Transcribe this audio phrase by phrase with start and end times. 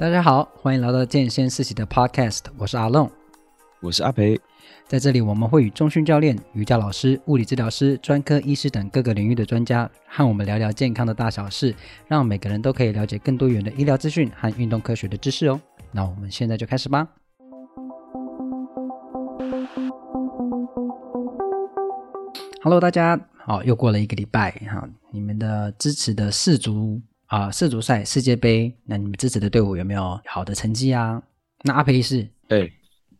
[0.00, 3.10] 大家好，欢迎来到健先思齐的 Podcast，我是阿龙，
[3.82, 4.40] 我是阿培，
[4.88, 11.74] 在这里我们会与中训教练、瑜伽老师、物理治疗师、专科医师等各个领域的专家和我们聊聊健康的大小事，
[12.08, 15.60] 让每个人都可以了解更多元的医疗资讯和运动科学的知识哦。
[15.92, 17.06] 那我们现在就开始吧。
[22.62, 27.02] Hello，大家好，又过了一个礼拜哈，你们的支持的四足。
[27.30, 31.22] 啊，世足赛、世界杯，那你们支持的队伍有没有好的成绩啊？
[31.62, 32.68] 那阿培是，哎，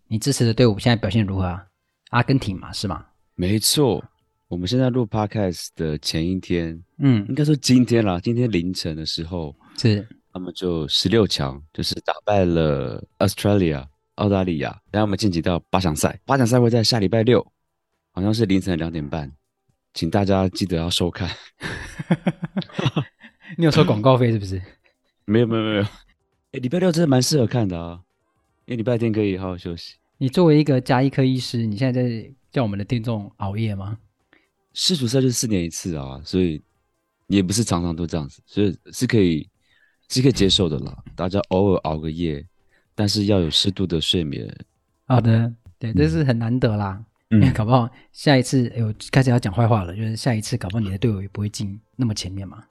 [0.08, 1.64] 你支持的队伍现在表现如何啊？
[2.08, 3.06] 阿根廷嘛，是吗？
[3.36, 4.04] 没错，
[4.48, 13.86] 我们现在录 Podcast 的前一天，嗯，应该说今天啦，今天凌晨的时候，是他们就十六强，就是打败了 Australia
[14.16, 17.46] 澳大利亚，然后我们晋级到八强赛，八强赛会在下礼拜六，
[18.10, 19.30] 好像是凌晨两点半，
[19.94, 21.30] 请大家记得要收看。
[23.56, 24.60] 你有收广告费是不是？
[25.24, 28.00] 没有没有没有，哎，礼拜六真的蛮适合看的啊，
[28.66, 29.96] 因为礼拜天可以好好休息。
[30.18, 33.98] 你作为一个家医科医师，你现在在叫我们的听众熬夜吗？
[34.72, 36.60] 世足赛就是四年一次啊，所以
[37.26, 39.48] 也不是常常都这样子，所以是可以
[40.08, 40.96] 是可以接受的啦。
[41.16, 42.44] 大家偶尔熬个夜，
[42.94, 44.48] 但是要有适度的睡眠。
[45.06, 47.04] 好的，对，这是很难得啦。
[47.30, 52.64] 嗯，搞不好下一次，哎，我开始要讲坏话了，就是下一次搞不好你的队友也不会进那么前面嘛。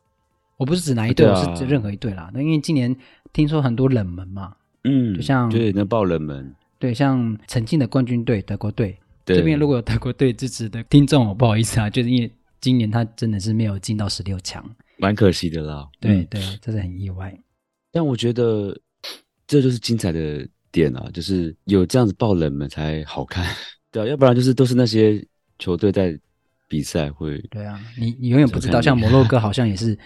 [0.60, 2.30] 我不是指哪一队，啊、我是指任何一队啦。
[2.34, 2.94] 那因为今年
[3.32, 14.62] 听说很多冷门嘛，嗯，就像对能爆冷门，对，像曾经的冠军队德国队，对这边如果有德国队支持的听众，我不好意思啊，就是因为今年他真的是没有进到十六强，
[14.98, 15.88] 蛮可惜的啦。
[16.02, 17.34] 对、嗯、对，这是很意外。
[17.94, 18.78] 但我觉得
[19.48, 23.48] 这就是精彩的点啊，就是有这样子爆冷门才好看，
[23.94, 25.26] 对啊，要不然就是都是那些
[25.58, 26.20] 球队在
[26.68, 29.98] 比赛会，对啊，你你永远不知道，像摩洛哥好像也是。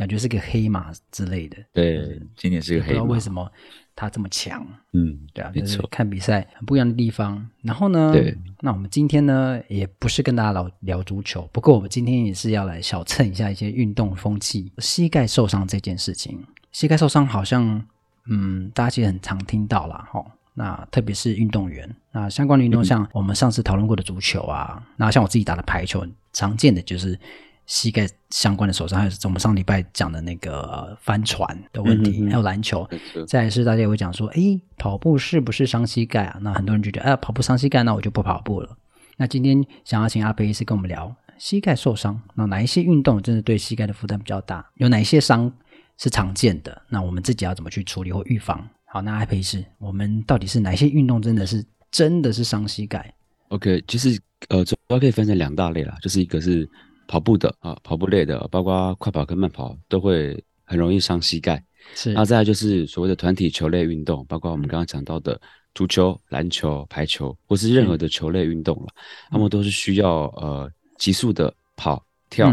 [0.00, 3.52] 感觉是个黑马之类的，对，今年是个黑马，不知道为什么
[3.94, 4.66] 他这么强？
[4.94, 7.46] 嗯，对啊，就是看比赛很不一样的地方。
[7.60, 14.72] 然后呢，对，那我们今天呢，也不是跟大家老聊足球，不过我们今天也是要来小蹭一下一些运动风气。
[14.78, 17.84] 膝盖受伤这件事情，膝盖受伤好像，
[18.24, 20.08] 嗯，大家其实很常听到啦。
[20.10, 20.24] 哈。
[20.54, 27.20] 那特别是运动员，那相关的运动，像我们上次讨论过的足球啊，那、嗯、像我自己打的排球，常见的就是。
[27.70, 32.84] 膝盖相关的受伤，还有我们上礼拜讲的那个帆船的问题，嗯、哼哼还有篮球。
[33.14, 36.38] 嗯、再来是大家也会讲说，诶，跑步是不是伤膝盖啊？
[36.42, 38.76] 那很多人就觉得，哎，跑步伤膝盖，那我就不跑步了。
[39.18, 44.68] 那今天想要请阿培医师跟我们聊膝盖受伤，那哪一些运动真的对膝盖的负担比较大？
[44.74, 45.52] 有哪一些伤
[45.96, 46.82] 是常见的？
[46.88, 48.68] 那我们自己要怎么去处理或预防？
[48.86, 53.14] 好，那阿培医师，我们到底是哪些运动真的是真的是伤膝盖
[53.50, 56.68] ？OK，其实呃，主要可以分成两大类啦，就是一个是。
[57.10, 61.60] 跑步的啊，跑步类的，包括快跑跟慢跑，都会很容易伤膝盖。
[61.92, 65.40] 是，那再来就是所谓的团体球类运动，包括我们刚刚讲到的
[65.74, 68.86] 足球、篮球、排球，或是任何的球类运动了，
[69.28, 72.48] 他们、嗯、都是需要呃急速的跑跳，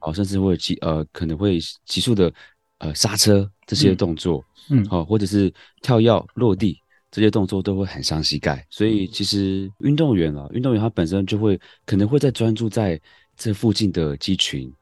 [0.00, 2.32] 哦、嗯，甚至会急呃可能会急速的
[2.78, 6.78] 呃刹车这些动作，嗯，好、嗯，或者是跳跃落地
[7.10, 8.66] 这些动作都会很伤膝盖。
[8.70, 12.98] 所以其实运动员啊，运动员他本身就会可能会在专注在。
[13.36, 14.72] 这附近的肌群，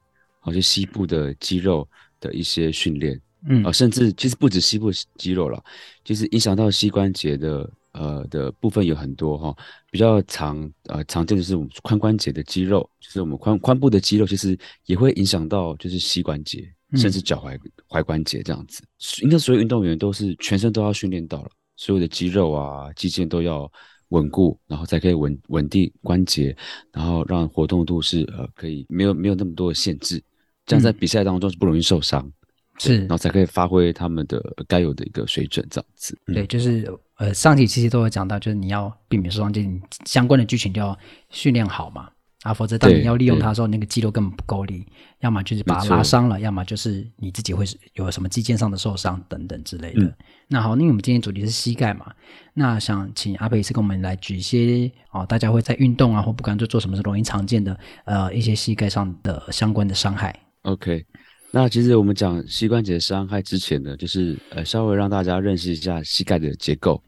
[0.41, 1.89] 好像膝部的肌肉
[2.21, 3.19] 的一些训练，
[3.49, 5.63] 嗯啊，甚至其实不止膝部肌肉了，
[6.05, 9.57] 其实影响到膝关节的呃的部分有很多哈，
[9.91, 17.59] 比较常呃常见的是我们髋关节的肌肉，就是我们髋髋部的肌肉，其实也会影响到就是膝关节，甚至脚踝
[17.89, 18.83] 踝关节这样子。
[19.23, 23.71] 应该所有运动员都是全身都要训练到了，所有的肌肉啊肌腱都要。
[24.11, 26.57] 稳固，然后才可以稳稳定关节，
[26.93, 30.23] 然后让活动度是呃可以没有没有那么多的限制，
[30.67, 32.31] 这样在比赛当中是不容易受伤，
[32.79, 36.17] 是，然后才可以发挥他们的该有的一个水准，这样子。
[36.27, 40.97] 嗯、对，就是呃上期其实都有讲到，就是你要避免受伤，就你相关的剧情就要
[41.31, 42.11] 训练好嘛。
[42.43, 44.87] 啊，否则当你要利用它的时候，那个肌肉根本不够力，
[45.19, 50.05] 要么就是把它拉伤了，要么就是你自己会有什么肌腱上的受伤等等之类的。
[50.05, 50.15] 嗯、
[50.49, 52.11] 那好，因为我们今天主题是膝盖嘛，
[52.55, 60.35] 那想请阿培医师跟我们来举一些哦，大家会在运动啊或不管做做什么是容易常见的呃一些膝盖上的相关的伤害。
[60.63, 61.05] OK，
[61.51, 67.03] 那其实我们讲膝关节伤害之前呢，就是呃稍微让大家认识一下膝盖的结构。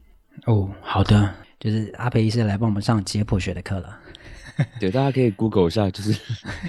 [0.45, 3.99] 哦，好的，就是阿培医师来帮我们上解剖学的课了。
[4.79, 6.15] 对，大家可以 Google 一下，就是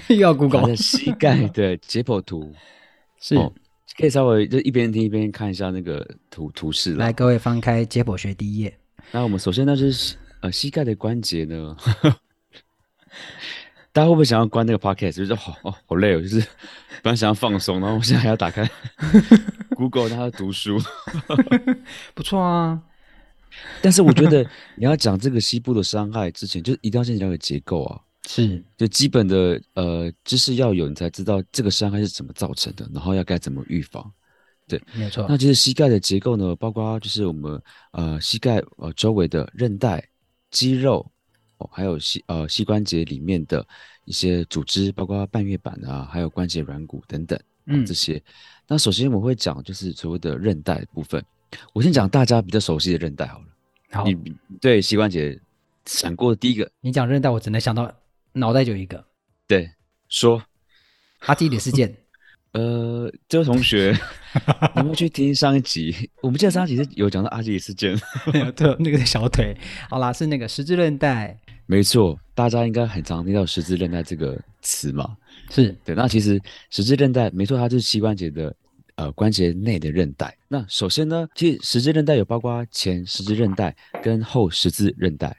[0.07, 2.53] 又 要 Google 膝盖对解剖图，
[3.19, 3.51] 是、哦、
[3.97, 6.95] 可以稍微就一边听一边看一下那个图图示。
[6.95, 8.77] 来，各位翻开解剖学第一页。
[9.11, 11.75] 那我们首先呢，就是呃膝盖的关节呢，
[13.91, 15.13] 大家会不会想要关那个 podcast？
[15.13, 16.39] 就是好哦，好累哦，就是
[17.03, 18.67] 本来想要放松，然后我现在还要打开
[19.75, 20.77] Google，他读书，
[22.13, 22.81] 不错啊。
[23.81, 24.43] 但是我觉得
[24.75, 34.11] 你要讲这个膝部的伤害之前，就一定要先了解结构啊， 是，就基本的呃知识要有，你才知道这个伤害是怎么造成的，然后要该怎么预防。
[34.67, 35.25] 对，没错。
[35.29, 37.61] 那其实膝盖的结构呢，包括就是我们
[37.91, 40.07] 呃膝盖呃周围的韧带、
[40.49, 41.05] 肌肉。
[41.57, 43.65] 哦，还有膝呃膝关节里面的
[44.03, 48.21] 一些组织，包括半月板啊，还有关节软骨等等，嗯，这些。
[48.67, 51.23] 那首先我会讲就是所谓的韧带部分。
[51.71, 53.44] 我先讲大家比较熟悉的韧带好了。
[53.95, 54.15] 好，你
[54.59, 55.39] 对膝关节
[55.85, 57.89] 闪过的第一个，你讲韧带，我只能想到
[58.33, 59.03] 脑袋就有一个。
[59.47, 59.71] 对，
[60.09, 60.43] 说
[61.19, 61.89] 阿基里斯腱。
[62.51, 63.93] 呃，这位同学，
[64.77, 66.09] 有没有去听上一集？
[66.21, 67.99] 我们记得上一集是有讲到阿基里斯腱，
[68.55, 69.55] 对，那个小腿。
[69.89, 71.37] 好啦，是那个十字韧带。
[71.65, 75.17] 没错，大家应该很常听到十字韧带这个词嘛？
[75.49, 75.93] 是对。
[75.93, 78.55] 那其实十字韧带，没错，它就是膝关节的
[78.95, 80.37] 呃关节内的韧带。
[80.47, 85.35] 那首先呢，其实十字韧带有包括前十字韧带跟后十字韧带。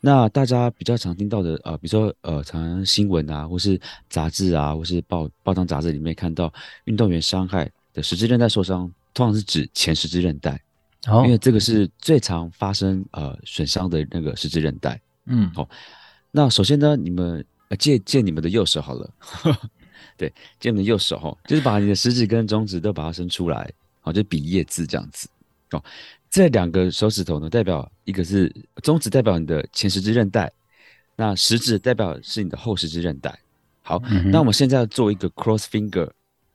[0.00, 3.80] 那大家比较常听到的呃，比如说呃，常常新闻啊，或是
[4.10, 6.52] 杂志啊，或是报报章杂志里面看到
[6.84, 8.80] 运动员伤害的十字韧带受伤，
[9.14, 10.60] 通常是指前十字韧带，
[11.06, 15.00] 哦，因为这个是最常发生呃损伤的那个十字韧带。
[15.24, 15.68] 嗯，好、哦，
[16.30, 17.42] 那首先呢，你们
[17.78, 19.10] 借借你们的右手好了，
[20.16, 23.70] 对，就你的右手哈，就是把你的食指跟中指都把它伸出来，
[24.00, 25.28] 好，就比叶字这样子，
[25.70, 25.84] 哦，
[26.30, 30.50] 这两个手指头呢，代表一个是中指代表你的前十字韧带，
[31.16, 33.38] 那食指代表是你的后十字韧带。
[33.82, 36.10] 好，嗯、那我们现在要做一个 cross finger，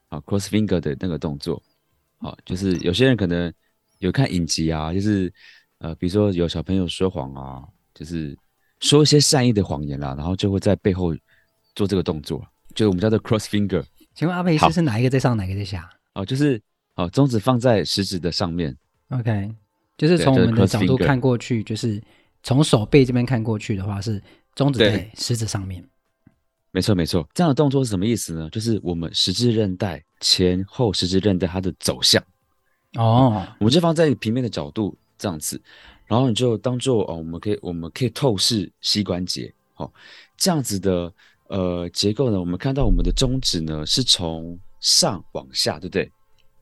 [0.09, 1.61] 啊，cross finger 的那个动作，
[2.17, 3.53] 好，就是有些人可能
[3.99, 5.31] 有看影集啊，就是
[5.79, 7.63] 呃，比如说有小朋友说谎啊，
[7.93, 8.37] 就是。
[8.81, 11.13] 说一些善意的谎言啦，然后就会在背后
[11.75, 12.41] 做这个动作，
[12.79, 13.83] 就是我们叫做 cross finger。
[14.15, 15.89] 请问阿佩斯是哪一个在上，哪一个在下？
[16.13, 16.61] 哦，就是
[16.95, 18.73] 哦，中指放在食指的上面。
[19.09, 19.53] OK，
[19.97, 22.01] 就是从我们的角度看过去，就是
[22.41, 24.21] 从手背这边看过去的话，是
[24.55, 25.85] 中指在食指上面。
[26.71, 27.27] 没错，没错。
[27.33, 28.49] 这样的动作是什么意思呢？
[28.49, 32.23] 就是我们十字韧带前后十字韧带它的走向。
[32.93, 35.61] 哦，我们就放在平面的角度这样子。
[36.05, 39.91] 然后你就当做哦，我们可以我们可以透视膝关节，哦，
[40.37, 41.11] 这样子的
[41.49, 46.09] 呃结构呢，我们看到我们的中指呢是从上往下，对不对？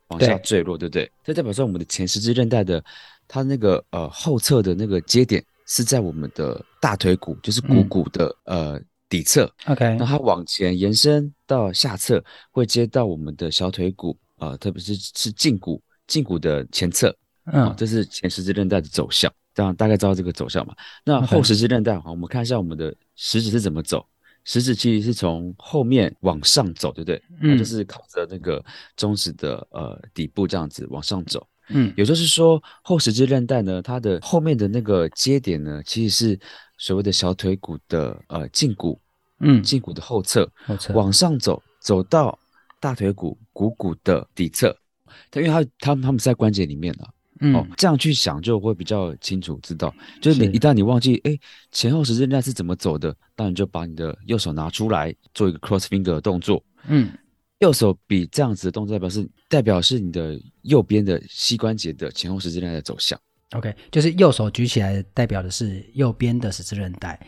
[0.08, 1.12] 往下坠落，对，不对？
[1.24, 2.84] 这代表说我们的前十字韧带的
[3.28, 9.52] 它那个呃后侧的那个接点是在我们的大腿骨，就是股骨的、嗯、呃底侧。
[9.66, 17.14] OK，那它往前延伸到下侧，会接到我们的小腿骨啊、呃，特别是是胫骨，胫骨的前侧。
[17.52, 20.74] 嗯，这是前十字韧带的走向，这样大概知道这个走向嘛？
[21.04, 24.06] 那后十字韧带，好，我们看一下我们的食指是怎么走。
[24.48, 27.22] 食指其实是从后面往上走，对不对？
[27.42, 28.64] 嗯，那就是靠着那个
[28.96, 31.46] 中指的呃底部这样子往上走。
[31.68, 36.40] 嗯，也就是说后十字韧带呢，它的后面的那个接点呢，其实是
[36.78, 38.98] 所谓的小腿骨的呃胫骨，
[39.42, 42.40] 嗯，胫骨的后侧，后侧往上走，走到
[42.80, 44.74] 大腿骨股骨的底侧。
[45.30, 47.06] 它因为它它它们是在关节里面的。
[47.40, 51.38] 嗯、哦，这样去想就会比较清楚，知道就是你一旦你忘记，哎，
[51.72, 56.64] 前后十字韧带是怎么走的，那你就把你的右手拿出来做一个 cross finger 的动作。
[56.88, 57.12] 嗯，
[57.60, 63.20] 右手比这样子的动作代表是代表是你的右边的膝关节的前后十字韧带的走向。
[63.52, 67.20] OK，就是右手举起来代表的是右边的十字韧带。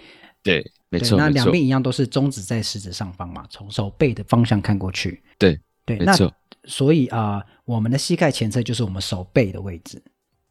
[0.42, 1.18] 对，没错。
[1.18, 5.22] 那两边一样都是中指在食指上方嘛，从手背的方向看过去。
[5.38, 6.34] 对，对，没错。
[6.66, 10.02] 所以啊、呃，我们的膝盖前侧就是我们手背的位置，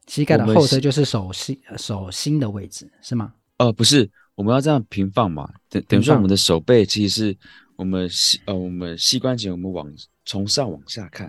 [0.07, 3.35] 膝盖的后侧就是手心手心的位置，是吗？
[3.57, 5.53] 呃，不是，我们要这样平放嘛？
[5.69, 7.37] 等等于说，我们的手背其实是
[7.75, 9.93] 我们膝呃我们膝关节，我们往
[10.25, 11.27] 从上往下看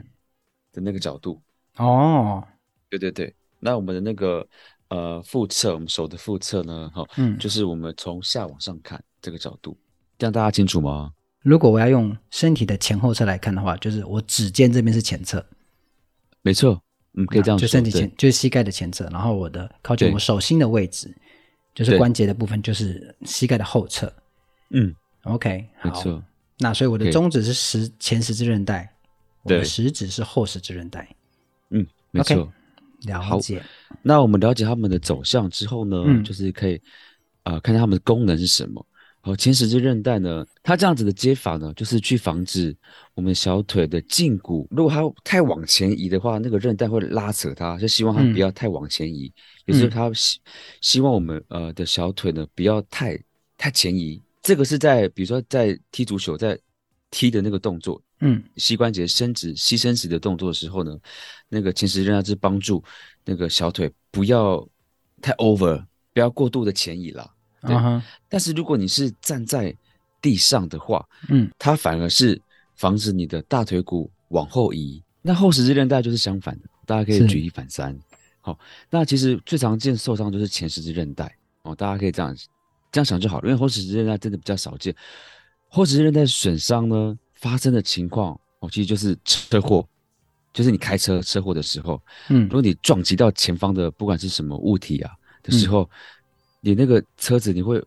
[0.72, 1.42] 的那个角度。
[1.78, 2.48] 哦，
[2.88, 4.48] 对对对，那我们的那个
[4.90, 9.76] 呃腹侧，我们手的腹侧呢，哈、哦，嗯，就是我们从下往上看这个角度，
[10.20, 11.12] 这样大家清楚吗？
[11.42, 15.44] 如果我要用身体的前后侧来看的话，就是我指尖这边是前侧，
[16.42, 16.82] 没错，
[17.14, 21.14] 嗯，可以这样说，就身体前就是膝盖的前侧，然后我的靠近我手心的位置，
[21.74, 24.12] 就是关节的部分，就是膝盖的后侧。
[24.70, 26.24] 嗯，OK，好，没错。
[26.58, 28.94] 那所以我的中指是十前十字韧带，
[29.44, 31.08] 我的食指是后十字韧带。
[31.70, 32.50] 嗯，没错，okay,
[33.08, 33.64] 了解。
[34.02, 36.76] 那我们了解他们的走向之后呢，嗯、就是可以
[37.44, 38.86] 啊、呃，看看他们的功能是什么。
[39.30, 42.76] 好，前十字韧带呢，它这样子的接法呢，就是去防止
[43.14, 49.28] 我们小腿的胫骨，如果它太往前移的话，那个韧带会拉扯它，就希望它不要太往前移。
[49.28, 49.34] 嗯、
[49.68, 50.40] 也就是它希
[50.82, 53.20] 希望我们呃的小腿呢，不要太
[53.56, 56.58] 太前移，这个是在比如说在踢足球在
[57.12, 60.98] 踢的那个动作，嗯，膝关节伸直、膝伸直的动作的时候呢，
[61.48, 62.84] 那个前十字韧带是帮助
[63.24, 64.68] 那个小腿不要
[65.22, 67.32] 太 over，不要过度的前移了。
[67.62, 67.76] 对。
[67.76, 68.02] Uh huh.
[68.28, 69.76] 但是如果你是站在
[70.22, 72.42] 地上的话，嗯，它反而是
[72.76, 75.02] 防止你的大腿骨往后移。
[75.22, 77.92] 那后十字韧带就是相反的，大家可以举一反三。
[77.94, 78.00] 是
[78.42, 78.58] 好，
[78.90, 82.34] 那其实最常见受伤就是前十字韧带哦，大家可以这样
[82.90, 84.96] 这样想就好了，因为后十字韧带真的比较少见。
[85.68, 89.86] 后十字韧带损伤呢，发生的情况哦，其实就是车祸，
[90.54, 95.12] 就是你开车车祸的时候，嗯，如果你撞击到前方的不管是什么物体啊
[95.44, 95.90] 的时候，嗯、
[96.62, 97.82] 你那个车子你会，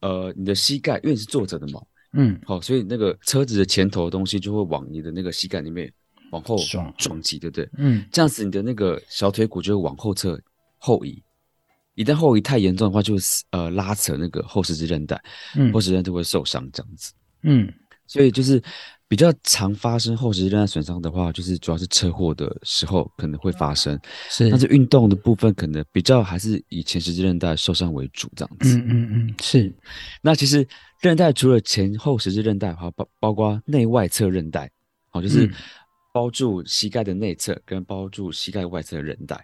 [0.00, 1.80] 呃，你的膝盖因为你是坐着的嘛，
[2.12, 5.92] 嗯，好，所以那个车子的前头的东西就会往你的那个膝盖里面
[6.30, 6.94] 往后撞。
[6.96, 7.68] 撞击，对不对？
[7.76, 10.40] 嗯，这样子你的那个小腿骨就会往后侧
[10.78, 11.22] 后移。
[11.94, 13.16] 一旦后移太严重的话，就
[13.50, 15.20] 呃拉扯那个后十字韧带，
[15.56, 17.12] 嗯，后十字韧带会受伤这样子，
[17.42, 17.68] 嗯，
[18.06, 18.62] 所以就是
[19.08, 23.98] 比较常发生后十字韧带损伤的话，就是主要是车祸的时候可能会发生，
[24.28, 29.74] 是，但是运动的部分可能比较还是以前十字韧带受伤为主这样子，嗯嗯嗯，是。
[30.20, 30.66] 那其实
[31.00, 34.70] 韧带除了前后十字韧带，还，包包括内外侧韧带，
[35.08, 35.50] 好，就是
[36.12, 39.36] 包住膝盖的内侧跟包住膝盖外侧的韧带。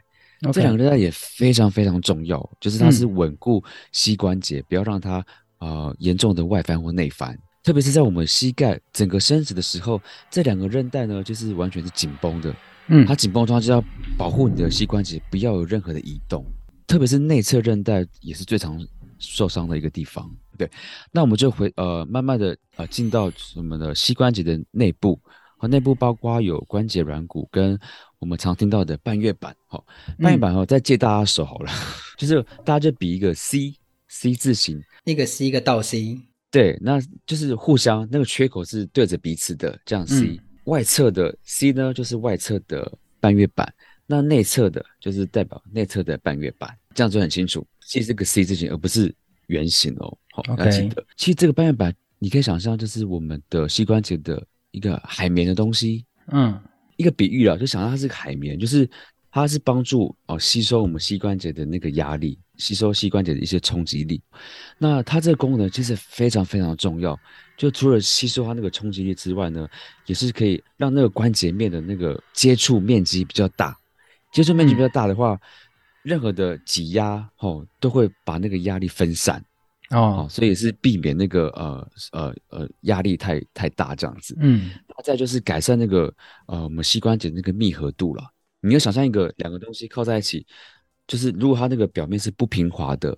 [0.42, 0.52] Okay.
[0.52, 5.24] 这两个韧带也非常非常重要，就是它是稳固膝关节，嗯、不要让它
[5.58, 7.38] 呃严重的外翻或内翻。
[7.64, 12.54] 特别是在我们膝盖整个伸直的时候，这两个韧带呢就是完全是紧绷的。
[12.88, 13.82] 嗯，它紧绷的话就要
[14.18, 16.44] 保护你的膝关节不要有任何的移动。
[16.86, 18.78] 特别是内侧韧带也是最常
[19.18, 20.30] 受伤的一个地方。
[20.58, 20.70] 对，
[21.10, 25.18] 那我们就回呃慢慢的呃进到我们的膝关节的内部。
[25.56, 27.78] 和内部包括有关节软骨跟
[28.18, 29.82] 我们常听到的半月板，好，
[30.18, 31.78] 半月板哦，再借大家手好了，嗯、
[32.18, 33.74] 就是大家就比一个 C
[34.08, 36.20] C 字形，一个 C 一个倒 C，
[36.54, 43.74] 对，那就是互相那个缺口是对着彼此的，这样 C、嗯、外侧的 C 呢就是外侧的半月板，
[44.06, 49.12] 那内侧的就是代表内侧的半月板，这样就很清楚，其实这个 C 字形而不是
[49.48, 54.40] 圆形哦，好，要记得.其实这个半月板你可以想象就是我们的膝关节的。
[54.74, 56.60] 一个海绵的东西，嗯，
[56.96, 58.90] 一个比喻啊，就想象它是个海绵，就是
[59.30, 64.20] 它是帮助哦吸收我们膝关节的那个压力，吸收膝关节的一些冲击力。
[64.78, 67.18] 那它这个功能其实非常非常重要，
[67.56, 69.68] 就除了吸收它那个冲击力之外呢，
[70.06, 73.76] 也是可以让那个关节面的那个接触面积比较大。
[74.32, 75.40] 接触面积比较大的话，嗯、
[76.02, 79.44] 任何的挤压哦都会把那个压力分散。
[79.90, 84.36] 哦，所以也是避免那个呃呃呃压力太太大这样子。
[84.40, 84.70] 嗯，
[85.04, 86.12] 再就是改善那个
[86.46, 88.24] 呃我们膝关节那个密合度了。
[88.60, 90.44] 你要想象一个两个东西靠在一起，
[91.06, 93.16] 就是如果它那个表面是不平滑的，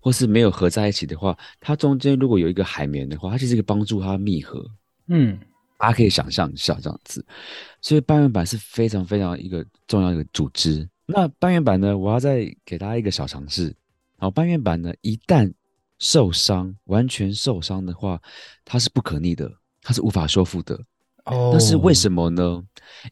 [0.00, 4.64] 或是没有合在一起的话，它中间如果有一个海绵的话，它其实可以帮助它密合。
[5.06, 5.38] 嗯，
[5.78, 7.24] 大家可以想象一下这样子。
[7.80, 10.88] 所以半月板是非常非常一个重要的一个组织。
[11.06, 13.74] 那半月板呢，我要再给大家一个小常识。
[14.18, 15.52] 好，半月板呢一旦
[15.98, 18.20] 受伤，完全受伤的话，
[18.64, 19.50] 它是不可逆的，
[19.82, 20.78] 它是无法修复的。
[21.24, 22.62] 哦，那是为什么呢？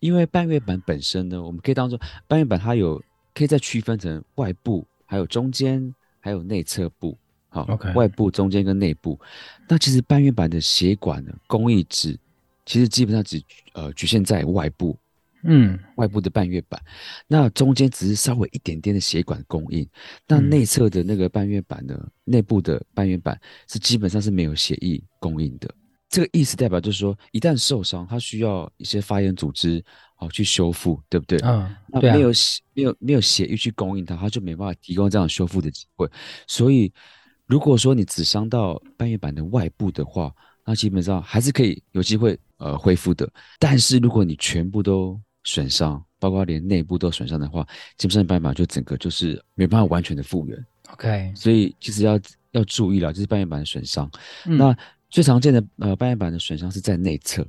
[0.00, 3.02] 因为半月板本身呢，我们可以当做半月板，它有
[3.34, 7.16] 可以再区分成外部、还有中间、还有内侧部。
[7.48, 9.20] 好，OK，外部、中间跟内部。
[9.68, 12.18] 那其实半月板的血管呢，供应只
[12.64, 13.42] 其实基本上只
[13.74, 14.96] 呃局限在外部。
[15.44, 16.80] 嗯，外部的半月板，
[17.26, 19.84] 那中间只是稍微一点点的血管供应，
[20.28, 23.36] 那内侧的那个半月板呢，内部的半月板
[23.66, 25.68] 是基本上是没有血液供应的。
[26.08, 29.84] 这个意思代表就是说，一旦受伤，它需要一些发炎组织
[30.22, 31.36] 好去修复，对不对？
[31.42, 36.08] 嗯，那没有血，没有没有血液去供应它，它就没办法提供这样修复的机会。
[36.46, 36.92] 所以，
[37.46, 40.32] 如果说你只伤到半月板的外部的话，
[40.64, 43.28] 那基本上还是可以有机会呃恢复的。
[43.58, 47.66] 但是如果你全部都损伤，包括连内部都损伤的话，
[47.98, 50.66] 基本上半月板就整个就是没办法完全的复原。
[50.92, 52.20] OK，所以其实要
[52.52, 54.08] 要注意了，就是半月板的损伤。
[54.46, 54.76] 嗯、那
[55.10, 57.44] 最常见的呃半月板的损伤是在内侧，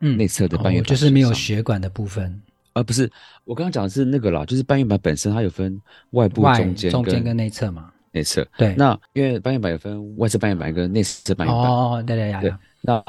[0.00, 2.40] 嗯，内侧的半月板、哦、就是没有血管的部分。
[2.74, 3.10] 呃，不是，
[3.44, 7.92] 我刚刚讲的是那个啦，就是半月板本身它有分外部、中间、中间跟内侧嘛。
[8.12, 11.62] 内侧对，那因为半月板有分外侧半月板跟内侧半月板。
[11.62, 13.02] 哦，对对对，对，那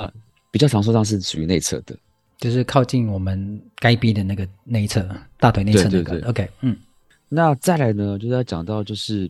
[0.52, 1.96] 比较常说上是属于内侧的。
[2.38, 6.04] 就是靠近我们该臂的那个内侧，大腿内侧那个。
[6.04, 6.78] 对对对 OK，嗯。
[7.28, 9.30] 那再来呢，就是要讲到就是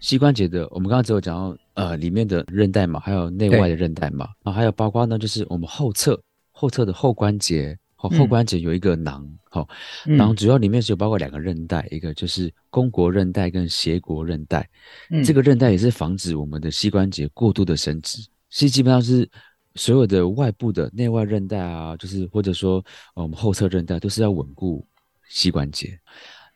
[0.00, 6.18] 膝关节的，我们刚刚只有讲到呃里面的韧带嘛，还有内外的韧带嘛，对然后还有包括呢就是我们后侧
[6.62, 9.68] 后侧的后关节、哦，后关节有一个囊，好、
[10.06, 14.68] 嗯，囊主要里面是有包括两个韧带，一个就是肱骨韧带跟斜骨韧带，
[15.10, 19.28] 嗯，这个韧带也是防止我们的膝关节过度的伸直，其实基本上是
[19.74, 22.80] 所有的外部的内外韧带啊，就是或者说
[23.14, 24.86] 我们后侧韧带都是要稳固
[25.28, 25.98] 膝关节。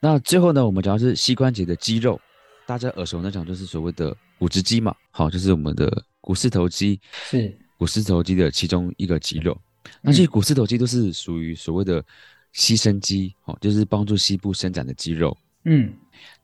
[0.00, 2.20] 那最后呢，我们讲的是膝关节的肌肉，
[2.64, 7.58] 大家耳熟能详就是所谓的股直肌嘛，好，就是我们的股四头肌，是。
[7.78, 9.54] 股四头肌的其中一个肌肉。
[10.00, 12.04] 那这些股四头肌都是属于所谓的
[12.52, 15.36] 膝伸肌，哦，就是帮助膝部伸展的肌肉。
[15.64, 15.92] 嗯，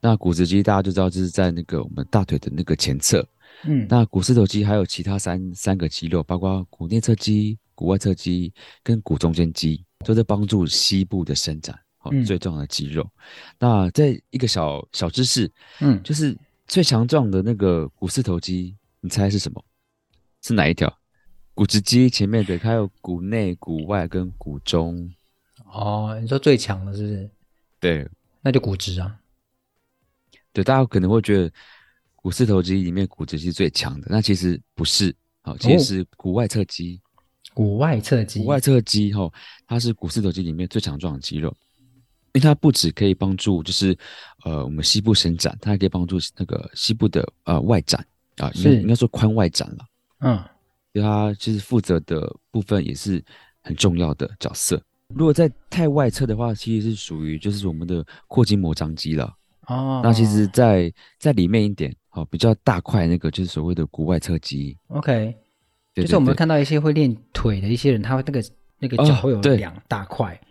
[0.00, 3.26] 那股直肌大家就知道，就是在那个我们大腿的那个前侧。
[3.64, 11.78] 嗯，那股四头肌还有其他三三个肌肉，包括股内侧肌、股外侧肌跟股中间肌，都在帮助膝部的伸展。
[11.98, 13.04] 好，最重要的肌肉。
[13.04, 13.12] 嗯、
[13.60, 15.48] 那在一个小小知识，
[15.80, 19.64] 嗯，就是最强壮的那个股四头肌，你猜是什么？
[20.42, 20.92] 是哪一条？
[21.54, 25.10] 股直肌前面的，它有骨内、骨外跟骨中。
[25.66, 27.30] 哦，你说最强的是不是？
[27.80, 28.08] 对，
[28.40, 29.18] 那就骨直啊。
[30.52, 31.52] 对，大家可能会觉得
[32.14, 35.14] 股四头肌里面骨直肌最强的，那其实不是。
[35.42, 37.00] 好，其实是股外侧肌。
[37.54, 39.30] 股外侧肌，股外侧肌哈，
[39.66, 41.54] 它是股四头肌里面最强壮的肌肉。
[42.32, 43.94] 因为它不止可以帮助，就是
[44.44, 48.02] 呃，我们膝部伸展，它还可以帮助那个膝部的呃外展
[48.38, 49.84] 啊，应该应该说髋外展了。
[50.20, 50.42] 嗯，
[50.92, 53.22] 因为它其实负责的部分也是
[53.62, 54.82] 很重要的角色。
[55.08, 59.34] 如果在太外侧的话，其实是属于就是我们的阔筋膜张肌了。
[59.66, 64.76] 哦，那其实在，在在里面一点，好，比较大块那个就是所谓的股外侧肌。
[64.88, 65.34] OK，
[65.94, 68.42] 就是我们看到一些会练腿的一些人，他会那个
[68.78, 70.34] 那个脚会有两大块。
[70.34, 70.46] 哦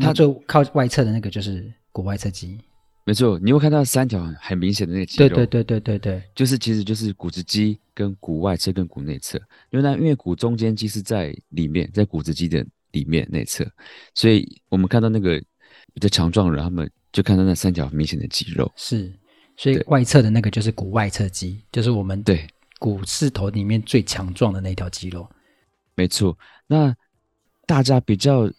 [0.00, 2.58] 它最靠外侧的那个就是股外侧肌，
[3.04, 5.98] 没错，你会看到三条很明显的那个肌肉，对对对对对。
[5.98, 9.38] 对，就是其实就是股直肌跟骨外侧跟骨内侧，
[9.70, 13.66] 因为呢，因为骨中间肌是在里面，在骨直肌的里面内侧，
[14.14, 15.38] 所以我们看到那个
[15.92, 19.12] 比较强壮的人，他们就看到那三条很明显的肌肉，是，
[19.56, 22.46] 所以外侧的那个就是骨外侧肌，就是我们对。
[22.78, 25.28] 股四头里面最强壮的那条肌肉，
[25.94, 26.94] 没错，那
[27.66, 28.50] 大家比较。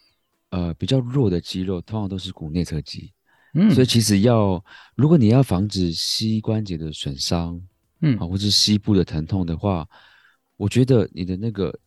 [0.54, 3.10] 呃，比较弱的肌肉通常都是骨内侧肌，
[3.54, 7.60] 嗯，所以其实要如果你要防止膝关节的损伤，
[8.00, 9.86] 嗯，啊，或是膝部的疼痛的话，
[10.56, 11.78] 我觉得你的那个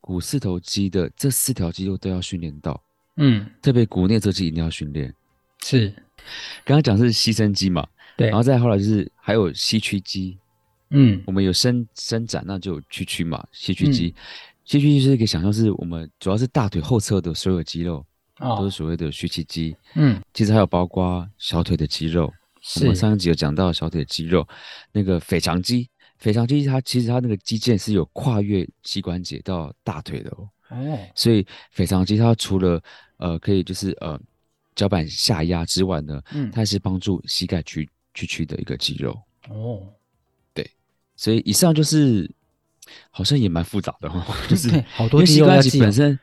[0.00, 2.82] 股四头肌的这四条肌肉都要训练到，
[3.16, 5.14] 嗯，特别股内侧肌一定要训练。
[5.62, 5.90] 是，
[6.64, 10.38] 刚刚讲是膝伸肌嘛，对，然后再后来就是还有膝屈肌，
[10.88, 14.14] 嗯，我们有伸伸展，那就有屈曲嘛，膝屈肌，
[14.64, 18.02] 膝屈肌是可以想象是我们主要是大腿后侧的所有肌肉。
[18.40, 22.32] 哦、都是所谓的屈曲肌，嗯，其实还有包括小腿的肌肉。
[22.80, 24.46] 我们上一集有讲到小腿的肌肉，
[24.92, 30.48] 那个腓肠肌，腓肠肌它其实它那个肌腱是有跨越膝关节到大腿的哦。
[30.68, 32.82] 哦，所以腓肠肌它除了
[33.16, 34.20] 呃可以就是呃
[34.74, 39.18] 脚板下压之外呢，嗯，它也是帮助膝盖屈屈曲的一个肌肉。
[39.48, 39.82] 哦，
[40.52, 40.70] 对，
[41.16, 42.30] 所以以上就是
[43.10, 46.18] 好像也蛮复杂的哦， 就是好多膝关节本身。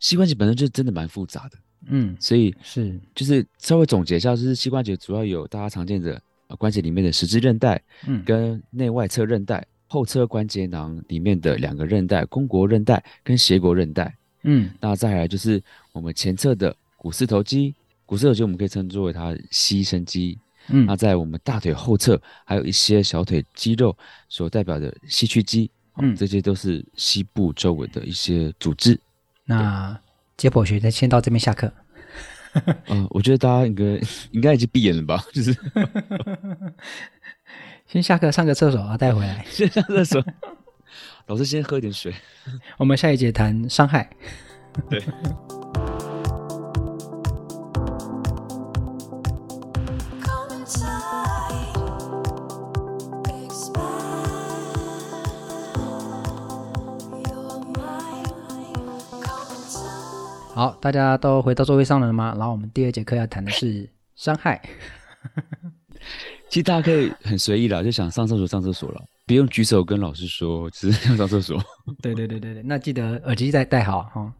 [0.00, 6.20] 膝关节本身就真的蛮复杂的，嗯，所以是就是稍微总结一下，就是膝关节主要有大家常见的
[6.56, 17.74] 关节里面的十字韧带，嗯，跟内外侧韧带，后侧关节囊里面的两个韧带，肱骨韧带跟斜骨韧带，嗯，那再来就是我们前侧的股四头肌，
[18.06, 23.96] 股四头肌我们可以称作为它膝伸肌，嗯，那在我们大腿后侧还有一些小腿肌肉
[24.28, 28.98] 所代表的膝屈肌，嗯，这些都是膝部周围的一些组织。
[29.48, 29.98] 那
[30.36, 31.72] 解剖学先到这边下课。
[32.52, 33.84] 嗯、 呃，我觉得大家应该
[34.32, 35.24] 应该已经闭眼了吧？
[35.32, 35.56] 就是
[37.86, 39.44] 先下课上个厕所啊，带回来。
[39.48, 40.24] 先上厕所。
[41.26, 42.14] 老师先喝点水。
[42.76, 44.10] 我们下一节谈伤害。
[44.90, 45.02] 对。
[60.58, 62.34] 好，大家都回到座位上了吗？
[62.36, 64.60] 然后我们第二节课要谈的是 伤害。
[66.48, 71.56] 其实大家可以很随意啦，就想上厕所上厕所了，不用举手跟老师说，只是要上厕所。
[72.02, 74.32] 对对对对对，那记得耳机再戴好哈。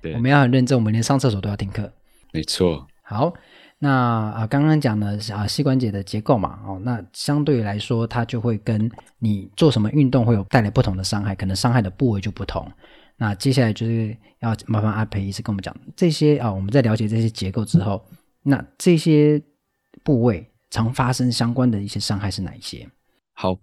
[0.00, 1.92] 对，我们要很认真，我们连上厕所都要听课。
[2.32, 2.86] 没错。
[3.02, 3.30] 好，
[3.78, 12.66] 那啊，刚刚讲的啊膝关节的结构嘛，哦，那相对来说，它就会跟你做什么运动会有带来不同的伤害，可能伤害的部位就不同。
[13.18, 18.02] 那接下来就是要麻烦阿培医师跟我们讲这些啊，我们在了解这些结构之后，
[18.42, 19.42] 那这些
[20.02, 22.88] 部位常发生相关的一些伤害是哪一些？
[23.34, 23.58] 好，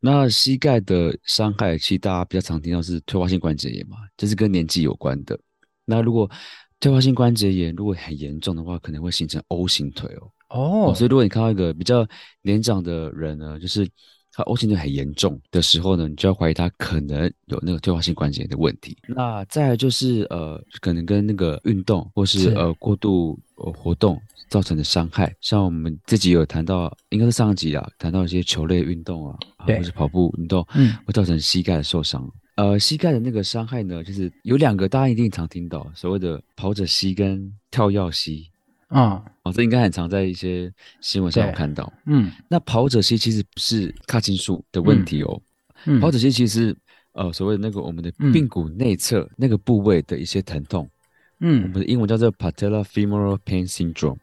[0.00, 5.38] 那膝盖的伤害，其实大家比较常听到是退化性关节炎嘛，这是跟年纪有关的。
[5.84, 6.30] 那如果
[6.78, 10.30] 退化性关节炎如果很严重的话，可能会形成 O 型腿哦。
[10.48, 12.06] 哦，所以如果你看到一个比较
[12.42, 13.88] 年长的人呢，就是
[14.32, 18.96] 他 O 型腿很严重的时候呢，你就要怀疑它可能有那个退化性关节炎的问题。
[19.08, 32.28] 那再来就是呃，可能跟那个运动或是呃过度呃活动造成的伤害，像我们自己有谈到，应该是上一集啊，谈到一些球类运动啊，对，或是跑步运动，嗯，会造成膝盖的受伤。
[32.56, 38.48] 呃，膝盖的那个伤害呢，就是有两个，大家一定常听到所谓的跑者膝跟跳跃膝。
[38.90, 41.92] 啊，哦，这应该很常在一些新闻上有看到。
[42.06, 45.40] 嗯，那跑者膝其实不是髂胫束的问题哦。
[45.84, 46.76] 嗯，跑者膝其实
[47.12, 50.90] 呃所谓的那个我们的髌骨内侧那个部位的一些疼痛。
[51.38, 54.18] 嗯，我们的英文叫做 patella femoral pain syndrome。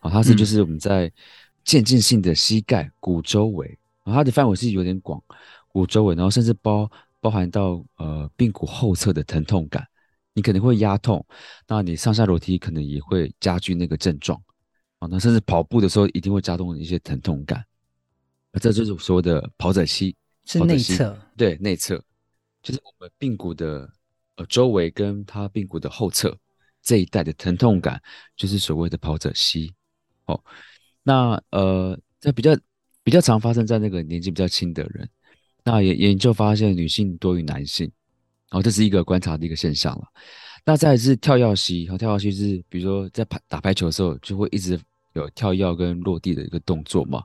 [0.00, 1.10] 哦，它是就是我们在
[1.64, 5.22] 渐进性的膝盖骨周围，啊，它的范围是有点广，
[5.68, 9.86] 骨周围，然后甚至包包含到呃髌骨后侧的疼痛感。
[10.38, 11.26] 你可能会压痛，
[11.66, 14.40] 那你上下楼梯可能也会加剧那个症状
[15.00, 17.64] 啊，那甚至跑步的时候一定会加重一些疼痛感，
[18.52, 22.00] 那这就是所谓的跑者膝，是内侧，对，内侧，
[22.62, 23.90] 就是我们髌骨的
[24.36, 26.38] 呃周围跟它髌骨的后侧
[26.82, 28.00] 这一带的疼痛感，
[28.36, 29.74] 就是所谓的跑者膝。
[30.26, 30.40] 哦，
[31.02, 32.56] 那呃，在比较
[33.02, 35.10] 比较常发生在那个年纪比较轻的人，
[35.64, 37.90] 那研研究发现女性多于男性。
[38.50, 40.04] 哦，这是一个观察的一个现象了。
[40.64, 44.78] 那再来是跳跃膝，和跳跃膝是比如说在排打排球的时候，就会一直
[45.14, 47.22] 有跳跃跟落地的一个动作嘛。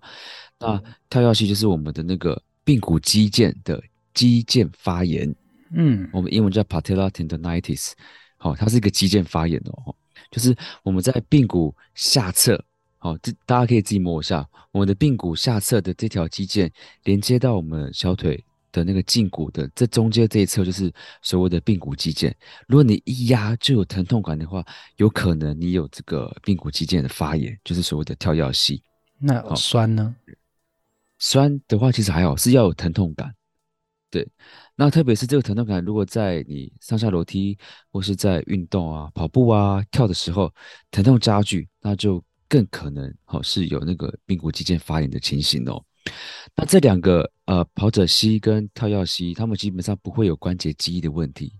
[0.59, 3.81] 那跳跃膝就是我们的那个髌骨肌腱的
[4.13, 5.33] 肌腱发炎，
[5.73, 7.91] 嗯，我们英文叫 patellar tendonitis。
[8.37, 9.95] 好，它是一个肌腱发炎哦，
[10.31, 12.61] 就是我们在髌骨下侧，
[12.97, 16.69] 好，这大家可以自己摸一下，我们的髌骨下侧的这条肌腱
[17.03, 18.43] 连接到我们小腿。
[18.73, 22.33] 的那个胫骨的这中间这一侧就是所谓的髌骨肌腱，
[22.67, 24.65] 如果你一压就有疼痛感的话，
[24.97, 28.83] 有可能你有这个髌骨肌腱的发炎，就是所谓的跳跃系。
[29.19, 30.13] 那酸呢？
[31.19, 33.33] 酸的话其实还好，是要有疼痛感。
[34.09, 34.27] 对，
[34.75, 37.57] 那特别是这个疼痛感，如果在你上下楼梯
[37.91, 40.53] 或是在运动啊、跑步啊、跳的时候，
[40.91, 45.83] 疼痛加剧，那就更可能好是有那个髌骨肌腱发炎的情形哦。
[46.55, 51.51] 那这两个呃，跑者膝跟跳跃膝，他们基本上不会有关节记忆的问题，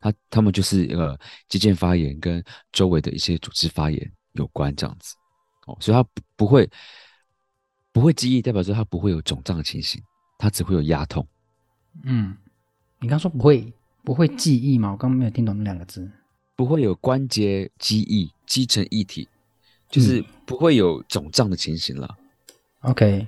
[0.00, 5.14] 他他们就是呃肌腱发炎跟周围的一些组织发炎有关这样子
[5.66, 6.68] 哦，所以他不不会
[7.92, 10.02] 不会记忆，代表说他不会有肿胀的情形，
[10.38, 11.26] 他只会有压痛。
[12.04, 12.34] 嗯，
[13.00, 13.70] 你刚说不会
[14.02, 14.92] 不会记忆吗？
[14.92, 16.10] 我刚刚没有听懂那两个字，
[16.56, 19.28] 不会有关节记忆，积成一体，
[19.90, 22.16] 就是不会有肿胀的情形了。
[22.80, 23.26] 嗯、OK。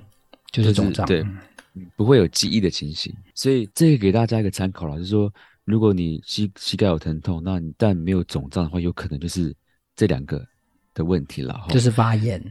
[0.51, 5.33] 就是肿胀，就是，对，不会有记忆的情形，所以这个给大家一个参考了，就是说，
[5.63, 9.55] 如果你膝膝盖有疼痛，那你但没有肿胀的话，有可能就是
[9.95, 10.45] 这两个
[10.93, 12.43] 的问题了，就是发炎。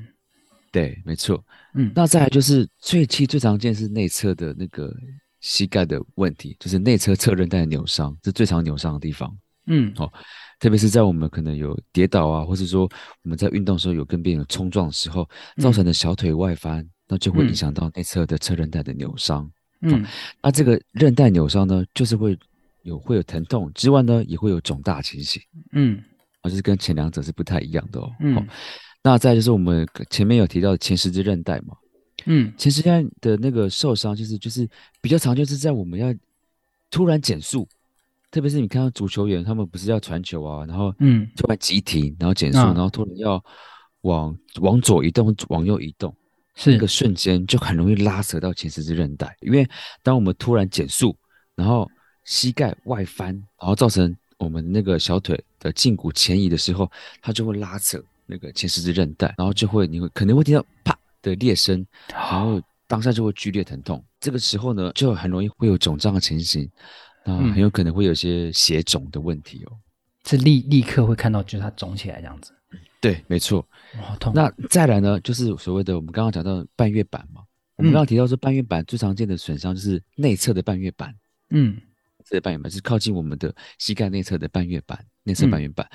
[0.72, 1.44] 对，没错。
[1.74, 4.94] 嗯，那再来就是最期最常见是内侧的那个
[5.40, 9.36] 膝盖的问题，就是内侧侧韧带的扭伤，是最常扭伤的地方。
[9.66, 10.10] 嗯，哦，
[10.58, 12.88] 特别是在我们可能有跌倒啊，或是说
[13.24, 16.78] 我们在运动的时候有跟别人冲撞的时候，造成的小腿外翻。
[16.78, 19.50] 嗯那就会影响到内侧的侧韧带的扭伤。
[19.80, 20.06] 嗯，
[20.40, 22.38] 那这个韧带扭伤呢，就是会
[22.82, 25.42] 有会有疼痛之外呢，也会有肿大情形。
[25.72, 26.00] 嗯，
[26.42, 28.08] 啊，就是跟前两者是不太一样的哦。
[28.20, 28.46] 嗯，
[29.02, 31.74] 那再就是我们前面有提到的前十字韧带嘛。
[32.26, 34.68] 嗯，前十字韧带的那个受伤，就是就是
[35.00, 36.14] 比较常，就是在我们要
[36.90, 37.66] 突然减速，
[38.30, 43.42] 特别是你看到足球员，他们不是要传球啊，然后嗯，突然急停，然后减速，然后突然要
[44.02, 46.14] 往往左移动，往右移动。
[46.54, 49.68] 是一个瞬间就很容易拉扯到前十字韧带，因为
[50.02, 51.16] 当我们突然减速，
[51.54, 51.90] 然后
[52.24, 56.90] 膝盖外翻，然后造成我们那个小腿的胫骨前移的时候，
[57.22, 64.04] 它就会拉扯那个前十字韧带，然后就会你会可能会听到啪的裂声，然后 当下就会剧烈疼痛。
[64.18, 66.68] 这个时候呢，就很容易会有肿胀的情形，
[67.24, 69.72] 那很有可能会有些血肿的问题哦。
[70.26, 72.52] 是立立刻会看到，就是它肿起来这样子。
[73.00, 73.66] 对，没错。
[74.34, 77.42] 那再来呢，就是所谓的我们刚刚讲到的半月板嘛。
[77.76, 81.14] 我们刚刚提到说，半月板最常见的损伤就是内侧的半月板。
[81.48, 81.80] 嗯，
[82.26, 85.88] 这个半月板是靠近我们的膝盖内侧的半月板，内侧半月板。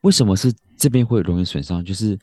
[0.00, 1.84] 为什么是这边会容易损伤？
[1.84, 2.18] 就是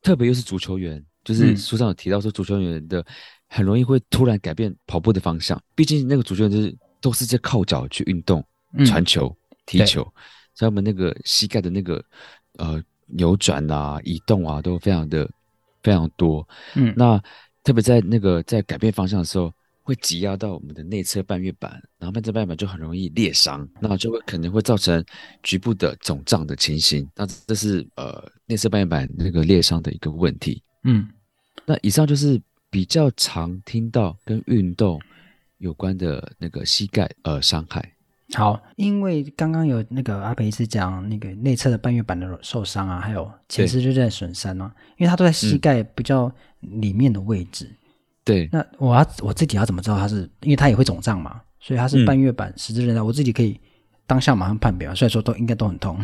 [0.00, 3.04] 特别又是足球员，就是书上有提到说，足球员的
[3.48, 5.60] 很容易会突然改变跑步的方向。
[5.74, 8.44] 毕竟那个足球员就是都是在靠脚去运动、
[8.86, 10.04] 传球、踢球，
[10.54, 12.04] 所以我们那个膝盖的那个
[12.58, 12.80] 呃。
[13.06, 15.28] 扭转啊，移动啊，都非常的
[15.82, 16.46] 非常多。
[16.74, 17.22] 嗯，那
[17.62, 25.04] 特别在那个在改变方向的时候，会挤压到我们的内侧半月板，然后内侧半月板就很容易裂伤，那就会可能会造成
[25.42, 27.08] 局部的肿胀的情形。
[27.14, 30.62] 那这是呃内侧半月板那个裂伤的一个问题。
[30.84, 31.08] 嗯，
[31.64, 35.00] 那以上就是比较常听到跟运动
[35.58, 37.95] 有关的那个膝盖呃伤害。
[38.34, 47.66] 好，因为刚刚有那个阿培是讲那个内侧的半月板的受伤啊，还有前十字韧带损伤啊，因为它都在膝盖比较里面的位置。
[47.66, 47.76] 嗯
[48.26, 50.28] 对，那我要我自己要怎么知道它是？
[50.40, 53.56] 因为它也会肿胀嘛，所以它是半月板、十字韧带，我自己可以
[54.04, 54.92] 当下马上判别。
[54.96, 55.96] 虽然说都应该都很痛。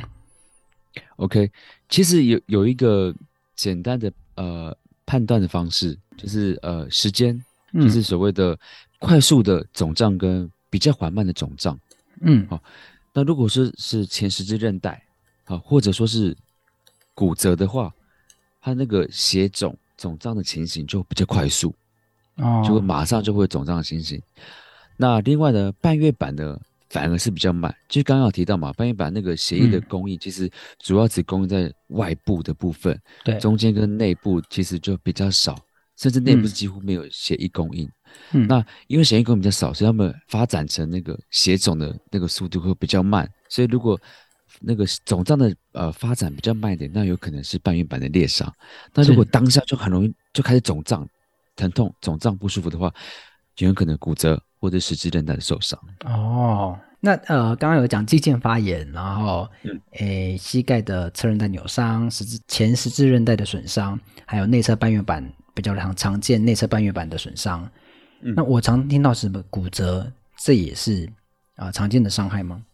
[1.17, 1.51] OK，
[1.89, 3.13] 其实有有一个
[3.57, 4.73] 简单的呃
[5.05, 8.57] 判断的方式，就是呃时间，就是所谓的
[9.01, 11.77] 快速的肿胀跟比较缓慢的肿胀。
[12.23, 12.63] 嗯，好，
[13.13, 15.03] 那如果说是前十字韧带，
[15.45, 16.37] 好，或者说是
[17.15, 17.93] 骨折的话，
[18.61, 21.75] 它那个血肿肿胀的情形就比较快速。
[22.37, 24.21] 哦，就会马上就会肿胀的情形。
[24.97, 26.59] 那另外呢，半月板的
[26.89, 27.75] 反而是比较慢。
[27.89, 35.59] 就刚刚有提到嘛，半月板那个血液的供应，其实主要只供应在外部的部分，对、嗯，中间跟内部其实就比较少，
[36.03, 37.89] 甚至内部几乎没有血液供应。
[38.33, 43.27] 嗯，那因为血液供应比较少，所以他们发展成那个血肿的那个速度会比较慢。
[43.49, 43.99] 所以如果
[44.61, 48.53] 那个肿胀的呃发展比较慢一点，那有可能是半月板的裂伤。
[48.93, 51.09] 那如果当下就很容易就开始肿胀。
[51.55, 52.91] 疼痛、肿胀不舒服的话，
[53.55, 55.79] 就有可能骨折或者十字韧带的受伤。
[56.07, 65.23] 哦，那呃，刚刚有讲肌腱发炎，然后，嗯，诶，膝盖的侧韧带扭伤、十字前十字韧带的损伤，还有内侧半月板
[65.55, 67.69] 比较常常见内侧半月板的损伤。
[68.21, 71.07] 嗯，那我常听到什么骨折，这也是
[71.57, 72.65] 啊、呃、常见的伤害吗？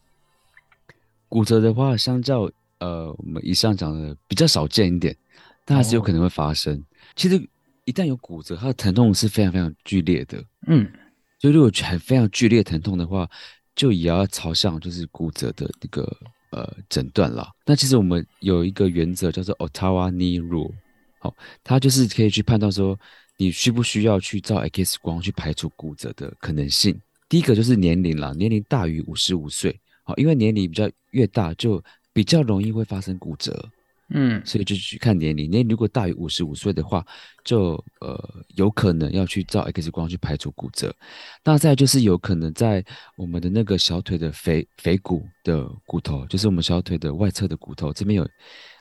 [1.29, 5.17] 骨折的话，相较呃我们以上讲的比较少见一点，
[5.65, 6.77] 但还是有可能会发生。
[6.77, 6.83] 哦、
[7.15, 7.49] 其实。
[7.85, 10.45] 一旦有骨折，它的疼痛是非常非常剧烈的。
[10.67, 10.87] 嗯，
[11.41, 13.27] 所以如果很非常剧烈疼痛的话，
[13.75, 16.03] 就也要朝向就是骨折的那个
[16.51, 17.49] 呃诊断了。
[17.65, 20.71] 那其实我们有一个原则叫做 Ottawa Knee Rule，
[21.29, 22.99] 好，它就是可以去判断说
[23.37, 26.99] 你需不需要去照 X 光去排除骨折的可能性。
[27.29, 33.69] 第一个就是年龄了，年龄大于五十五岁，好，因为年龄比较越大，就比较容易会发生骨折。
[34.11, 37.05] 嗯，所以就去看年龄，年龄如果大于五十五岁的话，
[37.45, 38.19] 就呃
[38.57, 40.97] 有可能要去照 X 光去排除骨折。
[41.45, 42.83] 那再就是有可能在
[43.19, 48.27] 我们的那个小腿的腓腓骨的骨头，就是我们小腿的外侧的骨头这边有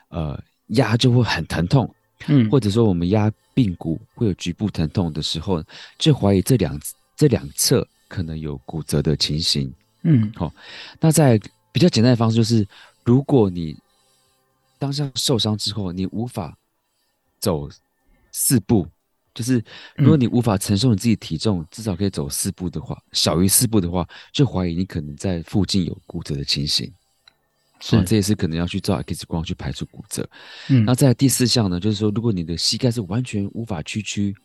[0.07, 1.93] 呃压就会很疼痛，
[2.25, 5.63] 嗯，或者说我们压髌骨会有局部疼痛的时候，
[5.97, 6.79] 就怀疑这两
[7.15, 9.71] 这两侧可能有骨折的情形。
[10.01, 10.53] 嗯，好，
[10.99, 11.39] 那在
[11.71, 12.67] 比较简单的方式就是，
[13.03, 13.77] 如果你
[14.79, 16.57] 当下受伤之后，你无法
[17.39, 17.69] 走
[18.31, 18.87] 四步，
[19.33, 19.63] 就是
[19.95, 26.91] 如果你无法承受你自己体重，嗯、至少可以走四步的话，小于四步的话，就怀疑你可能在附近有骨折的情形。
[27.79, 30.27] 是、啊，这也是可能要去照 X 光去排除骨折。
[30.69, 34.35] 嗯，那在第四项呢，就是说，如果你的膝盖是完全无法屈曲，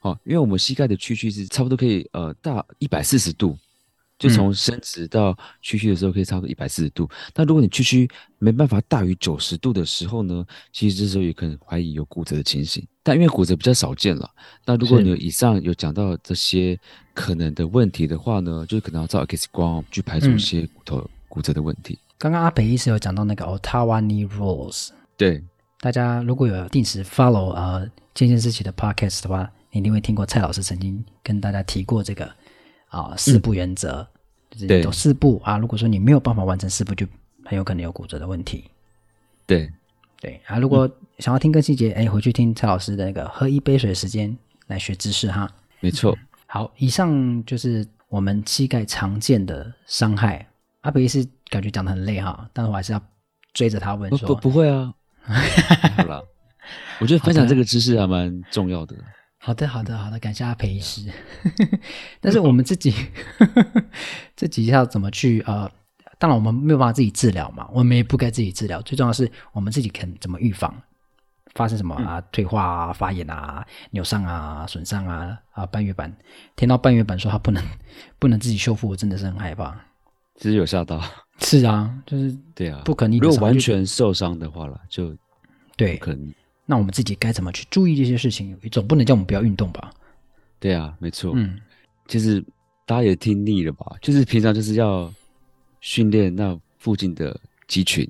[0.00, 3.56] 哦、啊，因为我们膝盖的屈曲是差不多可以呃大一百四十度。
[4.18, 7.08] 就从伸直到屈曲的时候，可以差不多一百四十度。
[7.36, 12.84] 那如果你屈曲没办法大于九十度的时候呢，其实这时候也可能怀疑有骨折的情形。
[13.04, 14.28] 但因为骨折比较少见了，
[14.66, 16.76] 那如果你有以上有讲到这些
[17.14, 21.96] 可能的问题的话呢，就是可能要照 X 光去排除一些骨头骨折的问题。
[21.96, 25.42] 嗯、刚刚阿北医师有讲到那个 Ottawa Knee Rules，对，
[25.80, 32.30] 大家如果有定时 follow 呃健健思齐的 podcast 的话，你一定会听过蔡老师曾经跟大家提过这个。
[32.90, 34.00] 啊，四步原则，
[34.56, 35.58] 嗯、就是走四步啊。
[35.58, 37.06] 如果说你没有办法完成四步，就
[37.44, 38.64] 很有可能有骨折的问题。
[39.44, 39.70] 对，
[40.18, 40.58] 对啊。
[40.58, 44.34] 如果想要听更细节，哎、嗯，回去听蔡老师的那个喝一杯水的时间
[44.68, 45.46] 来学知识哈。
[45.80, 46.16] 没错。
[46.46, 50.48] 好，以上就是我们膝盖常见的伤害。
[50.80, 53.02] 阿北医师感觉讲的很累哈，但是我还是要
[53.52, 54.92] 追着他问说，不不，不会啊。
[55.96, 56.24] 好了，
[57.00, 58.96] 我觉得分享这个知识还蛮重要的。
[59.38, 61.10] 好的，好的，好的，感谢阿培医师。
[62.20, 62.94] 但是我们自己
[64.36, 65.70] 自己要怎么去呃？
[66.20, 68.82] 当然我们没有办法自己治疗嘛，我们也不该自己治疗。
[68.82, 70.74] 最重要的是我们自己肯怎么预防
[71.54, 72.20] 发生什么啊？
[72.32, 75.64] 退化啊、发炎啊、扭伤啊、损伤啊啊！
[75.64, 76.12] 半月板
[76.56, 77.62] 听到半月板说它不能
[78.18, 79.78] 不能自己修复，我真的是很害怕。
[80.34, 81.00] 其实有吓到，
[81.40, 83.18] 是啊，就是对啊，不可逆。
[83.18, 85.16] 如果完全受伤的话了，就
[85.76, 86.34] 对，可能。
[86.66, 88.54] 那我们自己该怎么去注意这些事情？
[88.70, 89.90] 总不能叫我们不要运动吧？
[90.60, 91.32] 对啊，没错。
[91.34, 91.58] 嗯，
[92.08, 92.44] 其实
[92.84, 93.96] 大家也听腻了吧？
[94.02, 95.10] 就是平常就是要
[95.80, 98.06] 训练那附近的肌群，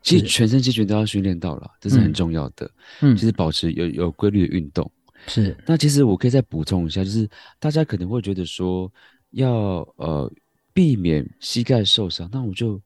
[0.00, 2.70] 其实全身肌群都要训练到了，这是很重要的。
[3.02, 4.90] 嗯，就是保持有有规律的运动。
[5.26, 5.54] 是。
[5.66, 7.28] 那其实我可以再补充一下，就是
[7.58, 8.90] 大家可能会觉得说
[9.32, 10.32] 要呃
[10.80, 12.80] 避免膝盖受伤，那我就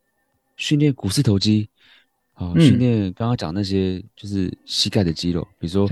[0.56, 1.68] 训练股四头肌，
[2.32, 5.88] 啊、呃，训练刚刚讲那些就是膝盖的肌肉，比如说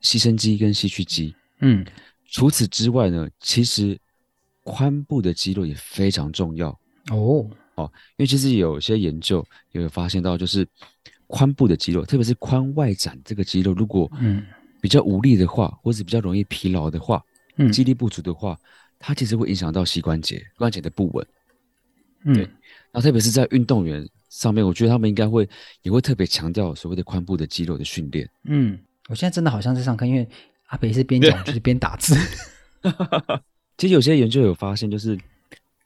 [0.00, 1.32] 膝伸肌跟膝屈肌。
[1.60, 1.86] 嗯，
[2.26, 3.96] 除此之外呢，其实
[4.64, 6.70] 髋部的肌肉也非常重要
[7.12, 7.48] 哦。
[7.76, 10.66] 哦，因为其实有些研究也有发现到，就是
[11.28, 14.44] 髋部的肌肉，特别是髋外展这个肌肉，如果嗯。
[14.80, 17.24] 比较无力的话，嗯、或者比较容易疲劳的话，
[17.56, 18.58] 嗯，肌力不足的话，
[18.98, 21.26] 它其实会影响到膝关节关节的不稳。
[22.24, 22.48] 嗯，对，
[22.92, 25.48] 那特别是在运动员上面，我觉得他们应该会
[25.82, 28.28] 也会特别强调所谓的髋部的肌肉的训练。
[28.44, 30.28] 嗯，我现在真的好像在上课，因为。
[30.68, 32.16] 阿北是边讲就是边打字。
[33.76, 35.16] 其实有些研究有发现，就是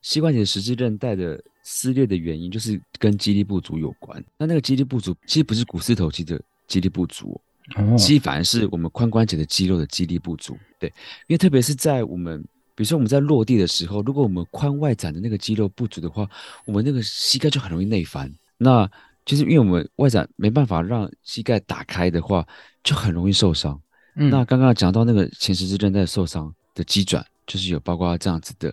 [0.01, 4.25] 膝关节十字韧带的撕裂的原因，就是跟肌力不足有关。
[4.39, 7.39] 那那个肌力不足，其实不是股四头肌的肌力不足，
[7.77, 10.57] 哦，其实反而是我们髋关节的肌肉的肌力不足。
[10.79, 10.89] 对，
[11.27, 12.43] 因为特别是在我们，
[12.79, 16.31] 比如说我们在落地的时候，如果我们髋外展的那个肌肉不足的话，
[16.65, 18.33] 我们那个膝盖就很容易内翻。
[18.57, 18.89] 那
[19.25, 22.47] 就是因为我们外展没办法让膝盖打开的话，
[22.85, 23.83] 就很容易受伤。
[24.15, 28.73] 嗯、那刚刚讲到那个前十字韧带受伤的肌转，就是有包括这样子的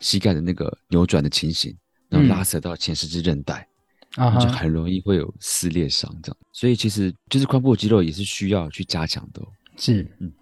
[0.00, 1.76] 膝盖的那个扭转的情形，
[2.08, 3.68] 然后拉扯到前十字韧带，
[4.14, 6.36] 啊、嗯，就很容易会有撕裂伤这样。
[6.50, 9.48] 所以其实就是髋部肌肉也是需要去加强的、哦。
[9.76, 10.32] 是，嗯，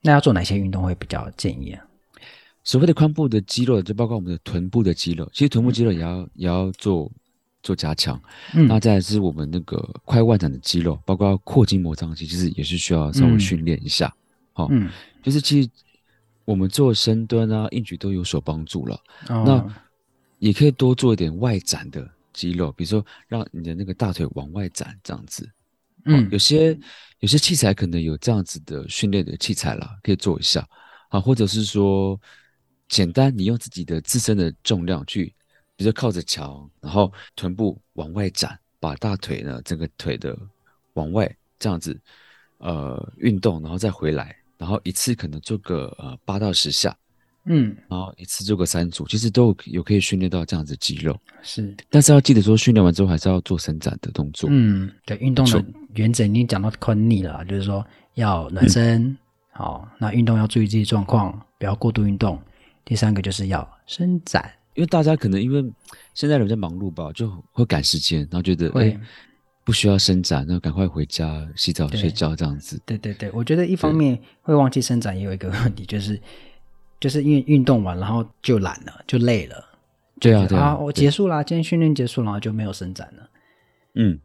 [0.00, 1.85] 那要做哪些运动会比较建议啊？
[2.66, 7.10] 所谓的髋部的肌肉，就包括我们的臀部的肌肉，其实臀部肌肉也要、嗯、也要做。
[7.62, 8.22] 做加强，
[8.54, 14.06] 嗯，那再来是我们那个髋外展的肌肉，包括阔筋膜张肌，其实也是需要稍微训练一下，
[14.52, 14.86] 好、嗯。
[14.86, 15.68] 哦，就是其实
[16.44, 18.94] 我们做深蹲啊、硬举都有所帮助了。
[19.30, 19.74] 哦、那
[20.38, 25.44] 也可以多做一点外展的肌肉，比如说让你的那个大腿往外展这样子。
[26.04, 26.78] 哦、嗯，有些
[27.18, 30.64] 有些器材可能有这样子的训练的器材啦，可以做一下。
[31.08, 32.20] 啊，或者是说
[32.88, 35.32] 简单，你用自己的自身的重量去。
[35.78, 40.34] 比如说靠着墙，然后臀部往外展，把大腿呢整个腿的
[40.94, 42.00] 往外这样子，
[42.56, 46.96] 呃，运动，然后再回来，然后一次可能做个呃八到十下，
[47.44, 51.14] 嗯，然后一次做个三组，其实都有有可以训练到这样子肌肉。
[51.42, 54.48] 是，但是要记得说，训练完之后还是要做伸展的动作。
[54.50, 55.62] 嗯，对，运动的
[55.94, 59.18] 原则已经讲到快腻了，就是说要暖身，嗯、
[59.50, 62.40] 好，那运动要注意自己状况，不要过度运动。
[62.86, 64.50] 第三个就是要伸展。
[64.72, 65.64] 因为大家可能因为
[66.14, 68.98] 现在人在忙碌吧，就会赶时间，然后觉得哎
[69.64, 72.80] 不需要伸展，然后赶快回家洗澡睡觉这样子。
[72.84, 76.20] 对对对，我觉得一方面会忘记伸展，也有一个问题就是，
[77.00, 79.64] 就是因为运动完然后就懒了，就累了。
[80.20, 83.30] 对啊对啊，我结束啦，今天训练结束，然后就没有伸展了。
[83.94, 84.20] 嗯，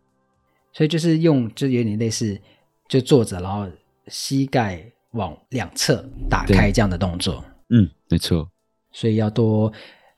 [0.74, 2.38] 所以就是用，就有点类似，
[2.90, 3.66] 就坐着，然后
[4.08, 7.42] 膝盖往两侧打开这样的动作。
[7.70, 8.51] 嗯，没错。
[8.92, 9.72] 所以要多。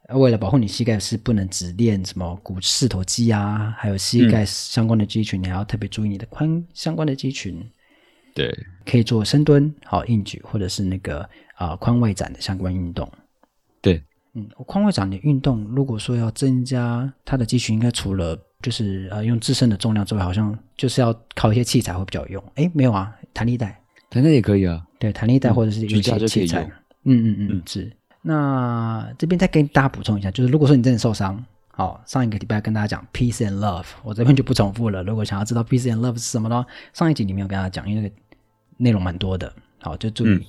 [0.09, 7.57] 为了保护你膝盖，是不能只练什么股四头肌啊，还有膝盖相关的肌群，嗯、你还要特别注意你的髋相关的肌群。
[8.35, 8.53] 对，
[8.85, 11.21] 可以做深蹲、好硬举，或者是那个
[11.55, 13.09] 啊、呃、髋外展的相关运动。
[13.81, 22.43] 对，嗯，髋外展的运动，如果说要增加它的肌群，应该除了就是呃用自身的重量之外，好像就是要靠一些器材会比较有用。
[22.55, 24.85] 哎，没有啊，弹力带，弹力带也可以啊。
[24.99, 26.69] 对，弹力带或者是一些器材。
[27.05, 27.91] 嗯嗯嗯，嗯是。
[28.25, 35.03] 那这边再给大家补充一下，就是如果说你真的受伤，好，上一个礼拜跟大家讲 peace and love，我这边就不重复了。
[35.03, 36.65] 如果想要知道 peace and love 是什么呢？
[36.93, 38.15] 上一集里面有跟大家讲，因为那个
[38.77, 40.47] 内容蛮多的，好，就注意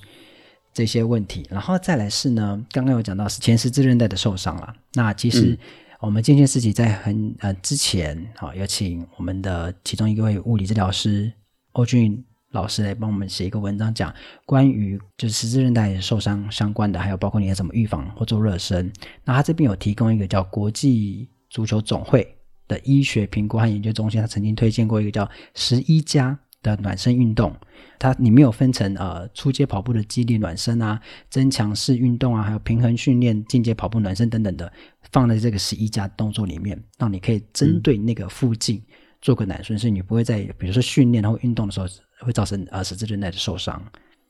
[0.73, 1.41] 这些问题。
[1.49, 4.73] 嗯、然后再来是呢，刚刚有讲到是前十字韧带的受伤了。
[4.93, 5.59] 那其实
[5.99, 11.33] 我们健健自己在很呃之前，好，有请我们的其中一位物理治疗师
[11.73, 12.23] 欧俊。
[12.55, 14.11] 老师来帮我们写一个文章，讲
[14.45, 18.89] 关于就是十字韧带受伤相关的，还有包括你要怎么预防或做热身。
[19.25, 22.25] 那他这边有提供一个叫国际足球总会
[22.65, 27.53] 的医学评估和研究中心，他曾经推荐过一个叫十一加的暖身运动。
[27.99, 34.71] 它里面有分成呃初阶跑步的肌力暖身啊，增强式运动啊，还有平衡训练、进阶跑步暖身等等的，
[35.11, 38.81] 放在这个十一加动作里面，让你可以针对那个附近
[39.21, 41.85] 做个暖身，所以你不会在比如说训练或运动的时候。
[42.19, 43.81] 会造成呃十字韧带的受伤。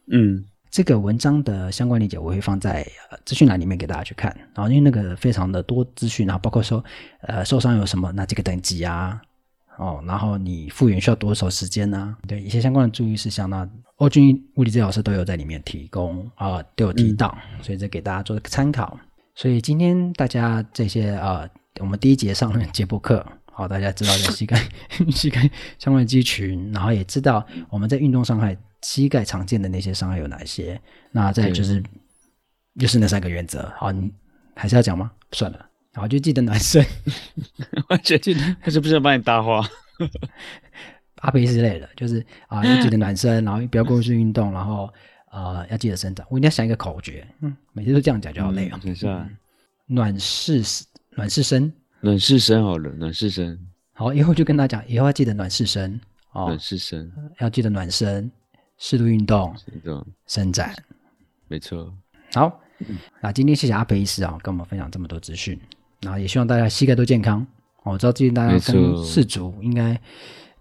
[0.07, 4.35] 嗯，这个文章的相关理解我会放在呃资讯栏里面给大家去看。
[4.53, 6.83] 然后因为那个非常的多资讯，然后包括说
[7.21, 9.21] 呃受伤有什么，那这个等级啊，
[9.77, 12.27] 哦，然后你复原需要多少时间呢、啊？
[12.27, 18.99] 对一些相关的注意事项呢，欧军物理治疗师都有在里面提供啊、呃，都有提到，嗯、所以这给大家做个参考。
[19.33, 23.25] 所以今天大家这些呃，我们第一节上的节播课。
[23.57, 24.61] 好，大家知道在膝盖
[25.09, 25.49] 膝盖
[25.79, 30.79] 相关的肌群，然后也知道我们在运动伤害膝盖常见的那些伤害有哪些。
[31.09, 31.81] 那再就是
[32.77, 33.71] 就是那三个原则。
[33.77, 34.11] 好，你
[34.53, 35.09] 还是要讲吗？
[35.31, 36.85] 算了，然后就记得暖身。
[37.87, 39.65] 完全记得，他是不是要帮你搭话？
[41.21, 44.93] 阿培之类的，就是啊，要记得暖身，然后不要过度运动，然后
[45.31, 46.27] 呃，要记得伸展。
[46.29, 48.79] 我一定要想一个口诀，嗯，每次都这样讲就好累哦。
[48.83, 49.25] 等一下，
[49.87, 50.61] 暖式
[51.11, 51.73] 暖式身，
[52.05, 53.59] 暖式身好了，暖式身。
[53.93, 55.99] 好，以后就跟大家讲，以后要记得暖式身
[56.33, 58.31] 哦，暖式身要记得暖身，
[58.77, 60.75] 适度运动，运动，伸展，
[61.47, 61.91] 没错。
[62.35, 62.61] 好，
[63.21, 65.59] 那今天谢谢阿培医师啊，跟我们分享这么多资讯，
[66.01, 67.43] 然后也希望大家膝盖都健康。
[67.81, 69.99] 我知道最近大家跟世足应该。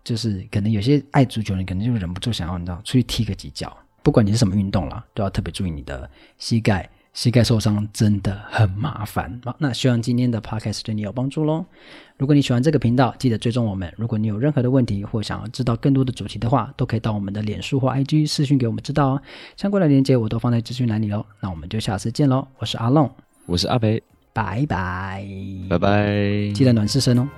[0.03, 3.75] 就是可能有些爱足球的人，可能就忍不住想要你知道出去踢个几脚。
[4.03, 6.87] 不管你是什么运动啦，都要特别注意你的膝盖。
[7.15, 9.41] 膝盖受伤真的很麻烦。
[9.45, 11.65] 好，那希望今天的 podcast 对你有帮助喽。
[12.19, 13.91] 如果你喜欢这个频道，记得追踪我们。
[13.97, 19.23] 如果你有任何的问题或想要知道更多的主题的话，都可以到我们的脸书或 IG 私讯给我们知道哦。
[19.57, 21.25] 相关的链接我都放在资讯栏里喽。
[21.41, 22.47] 那我们就下次见喽。
[22.59, 23.09] 我是阿龙，
[23.47, 24.03] 我是阿北，
[24.33, 25.25] 拜拜，
[25.71, 27.29] 拜拜，记得暖湿身哦。